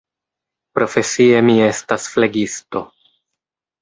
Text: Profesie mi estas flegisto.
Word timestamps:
Profesie 0.77 1.41
mi 1.49 1.57
estas 1.67 2.09
flegisto. 2.15 2.83